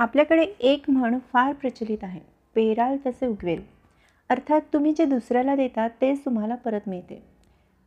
आपल्याकडे 0.00 0.42
एक 0.60 0.90
म्हण 0.90 1.18
फार 1.32 1.52
प्रचलित 1.52 1.98
आहे. 2.02 2.20
पेराल 2.54 2.96
तसे 3.06 3.26
उगवेल. 3.26 3.62
अर्थात 4.28 4.60
तुम्ही 4.72 4.92
जे 4.92 5.04
दुसऱ्याला 5.04 5.56
देता 5.56 5.88
तेच 5.88 6.24
तुम्हाला 6.24 6.54
परत 6.54 6.80
मिळते. 6.86 7.22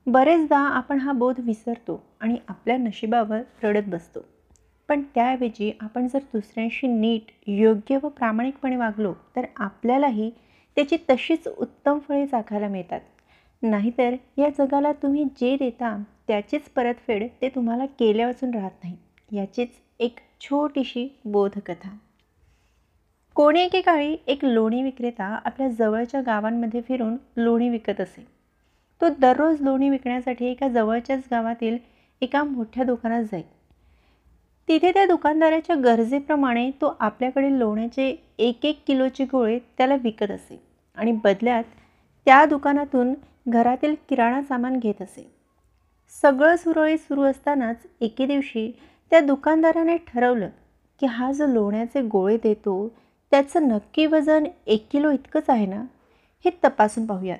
बरेचदा 0.07 0.57
आपण 0.57 0.99
हा 0.99 1.11
बोध 1.11 1.39
विसरतो 1.39 2.03
आणि 2.21 2.37
आपल्या 2.47 2.77
नशिबावर 2.77 3.41
रडत 3.63 3.87
बसतो. 3.87 4.19
पण 4.89 5.01
त्याऐवजी 5.15 5.71
आपण 5.79 6.07
जर 6.07 6.19
दुसऱ्यांशी 6.33 6.87
नीट 6.87 7.31
योग्य 7.47 7.97
व 8.03 8.07
प्रामाणिकपणे 8.07 8.75
वागलो 8.75 9.13
तर 9.35 9.45
आपल्यालाही 9.57 10.31
त्याची 10.75 10.97
तशीच 11.09 11.47
उत्तम 11.47 11.99
फळे 11.99 12.27
चाखायला 12.27 12.67
मिळतात. 12.67 13.01
नाहीतर 13.61 14.15
या 14.37 14.49
जगाला 14.49 14.91
तुम्ही 14.91 15.23
जे 15.23 15.55
देता 15.55 16.03
त्याचीच 16.27 16.61
परतफेड 16.61 17.27
ते 17.41 17.49
तुम्हाला 17.49 17.85
केल्यावाचून 17.85 18.53
राहत 18.53 18.83
नाही. 18.83 18.95
याचीच 19.31 19.69
एक 19.99 20.19
छोटीशी 20.41 21.19
बोधकथा. 21.25 21.97
कोणी 23.35 23.61
एकेकाळी 23.61 24.15
एक 24.27 24.43
लोणी 24.45 24.81
विक्रेता 24.83 25.25
आपल्या 25.45 25.67
जवळच्या 25.69 26.21
गावांमध्ये 26.21 26.81
फिरून 26.81 27.15
लोणी 27.37 27.69
विकत 27.69 28.01
असे. 28.01 28.25
तो 29.01 29.09
दररोज 29.19 29.61
लोणी 29.61 29.89
विकण्यासाठी 29.89 30.45
एका 30.45 30.67
जवळच्याच 30.67 31.23
गावातील 31.31 31.77
एका 32.21 32.43
मोठ्या 32.43 32.83
दुकानात 32.83 33.23
जाई. 33.23 33.41
तिथे 34.67 34.91
त्या 34.91 35.05
दुकानदाराच्या 35.05 35.75
गरजेप्रमाणे 35.75 36.69
तो 36.81 36.95
आपल्याकडे 36.99 37.57
लोण्याचे 37.59 38.15
एक 38.39 38.65
एक 38.65 38.83
किलोचे 38.87 39.25
गोळे 39.25 39.59
त्याला 39.77 39.95
विकत 39.95 40.31
असे 40.31 40.61
आणि 40.97 41.11
बदल्यात 41.23 41.63
त्या 42.27 42.45
दुकानातून 42.45 43.13
घरातील 43.47 43.95
किराणा 44.09 44.41
सामान 44.41 44.79
घेत 44.79 45.01
असे. 45.01 45.29
सगळं 46.21 46.55
सुरळीत 46.55 46.97
सुरू 46.97 47.21
असतानाच 47.21 47.85
एके 48.01 48.25
दिवशी 48.25 48.71
त्या 49.11 49.19
दुकानदाराने 49.19 49.97
ठरवलं 50.07 50.49
की 51.01 51.05
हा 51.05 51.31
जो 51.31 51.47
लोण्याचे 51.47 52.01
गोळे 52.01 52.37
देतो 52.37 52.95
त्याचं 53.33 53.67
नक्की 53.67 54.05
वजन 54.05 54.43
एक 54.67 54.87
किलो 54.91 55.11
इतकंच 55.11 55.43
आहे 55.49 55.65
ना 55.65 55.81
हे 56.45 56.49
तपासून 56.63 57.05
पाहूयात. 57.05 57.37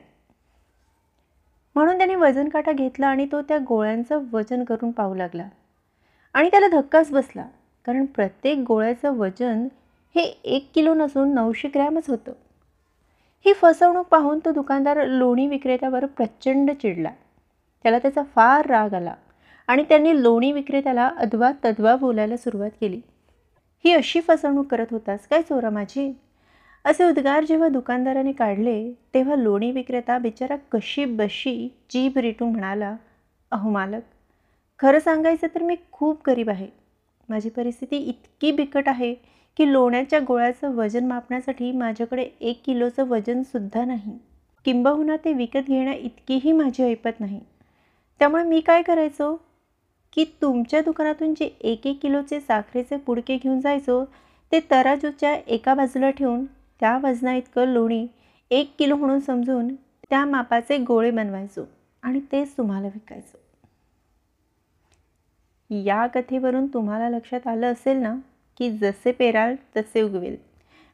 म्हणून 1.76 1.98
त्याने 1.98 2.16
वजन 2.16 2.50
काटा 2.50 2.72
घेतला 2.72 3.08
आणि 3.08 3.26
तो 3.32 3.42
त्या 3.42 3.58
गोळ्यांचं 3.68 4.24
वजन 4.32 4.64
करून 4.64 4.92
पाहू 4.92 5.16
लागला. 5.16 5.48
आणि 6.34 6.50
त्याला 6.50 6.68
धक्काच 6.68 7.12
बसला 7.12 7.46
कारण 7.86 8.06
प्रत्येक 8.06 8.58
गोळ्याचं 8.58 9.18
वजन 9.18 9.68
हे 10.16 10.22
एक 10.44 10.70
किलो 10.76 10.94
नसून 10.94 11.34
नऊशे 11.34 11.68
ग्रॅमच 11.68 12.10
होतं. 12.10 12.32
ही 13.46 13.54
फसवणूक 13.54 14.08
पाहून 14.08 14.40
तो 14.40 14.52
दुकानदार 14.52 15.06
लोणी 15.08 15.48
विक्रेत्यावर 15.48 16.06
प्रचंड 16.06 16.72
चिडला. 16.72 17.12
त्याला 17.84 18.00
त्याचा 18.00 18.24
फार 18.36 18.66
राग 18.66 18.94
आला 18.94 19.16
आणि 19.68 19.84
त्यांनी 19.84 20.24
लोणी 20.24 20.52
विक्रेत्याला 20.52 21.08
अद्वा 21.08 21.52
तद्वा 21.66 21.96
बोलायला 21.96 22.38
सुरुवात 22.38 22.72
केली. 22.82 23.02
ही 23.86 23.92
अशी 23.92 24.20
फसवणूक 24.22 24.68
करत 24.68 24.92
होतास 24.92 25.28
काय 25.28 25.42
चोरा 25.42 25.70
माझी? 25.70 26.12
असे 26.86 27.04
उद्गार 27.04 27.44
जेव्हा 27.44 27.68
दुकानदाराने 27.70 28.32
काढले 28.32 28.94
तेव्हा 29.14 29.36
लोणी 29.36 29.72
विक्रेता 29.72 30.18
बिचारा 30.18 30.56
कशी 30.72 31.06
बशी 31.06 31.70
जीभ 31.90 32.18
रिटून 32.18 32.52
म्हणाला 32.52 32.96
अहो 33.52 33.70
मालक 33.70 34.02
खरं 34.80 35.00
सांगायचं 35.00 35.48
तर 35.56 35.64
मी 35.64 35.76
खूप 35.92 36.22
गरीब 36.28 36.50
आहे. 36.50 36.68
माझी 37.30 37.50
परिस्थिती 37.50 37.98
इतकी 37.98 38.52
बिकट 38.52 38.90
आहे 38.90 39.14
की 39.58 39.72
लोण्याच्या 39.72 40.20
गोळ्याचं 40.20 40.76
वजन 40.76 41.06
मापण्यासाठी 41.08 41.72
माझ्याकडे 41.72 42.30
एक 42.42 42.62
किलोचं 42.66 43.08
वजनसुद्धा 43.08 43.86
नाही. 43.86 44.18
किंबहुना 44.66 45.16
ते 45.26 45.34
विकत 45.34 45.68
घेण्या 45.68 45.94
इतकीही 45.94 46.52
माझी 46.52 46.84
ऐपत 46.84 47.20
नाही. 47.20 47.40
त्यामुळे 48.20 48.44
मी 48.44 48.60
काय 48.60 48.82
करायचो? 48.82 49.36
की 50.14 50.24
तुमच्या 50.42 50.82
दुकानातून 50.82 51.34
जे 51.34 51.46
एक 51.62 51.88
एक 51.88 52.00
किलोचे 52.02 52.40
साखरेचे 52.40 52.98
पुडके 52.98 53.38
घेऊन 53.38 53.60
जायचो 53.60 54.04
ते 54.52 54.60
तराजूच्या 54.72 55.34
एका 55.48 55.74
बाजूला 55.74 56.10
ठेवून 56.10 56.46
त्या 56.80 56.98
वजना 57.04 57.36
इतकं 57.36 57.68
लोणी 57.68 58.06
एक 58.52 58.74
किलो 58.80 58.96
म्हणून 58.96 59.20
समजून 59.20 59.76
त्या 60.10 60.26
मापाचे 60.26 60.78
गोळे 60.78 61.12
बनवायचो 61.12 61.66
आणि 62.04 62.20
तेच 62.32 62.58
तुम्हाला 62.58 62.88
विकायचो. 62.88 63.38
या 65.70 66.06
कथेवरून 66.08 66.68
तुम्हाला 66.68 67.10
लक्षात 67.10 67.48
आलं 67.48 67.72
असेल 67.72 67.98
ना 67.98 68.16
की 68.58 68.70
जसे 68.78 69.12
पेराल 69.12 69.56
तसे 69.78 70.02
उगवेल. 70.02 70.36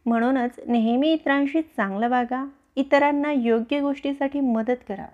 म्हणूनच 0.06 0.60
नेहमी 0.68 1.12
इतरांशी 1.12 1.62
चांगलं 1.62 2.10
वागा 2.10 2.46
इतरांना 2.76 3.32
योग्य 3.32 3.80
गोष्टीसाठी 3.80 4.40
मदत 4.40 4.84
करा. 4.88 5.06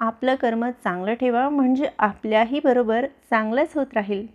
आपलं 0.00 0.34
कर्म 0.34 0.64
चांगलं 0.84 1.14
ठेवा 1.14 1.48
म्हणजे 1.48 1.88
आपल्याही 1.98 2.60
बरोबर 2.64 3.06
चांगलंच 3.30 3.72
होत 3.74 3.94
राहील. 3.94 4.26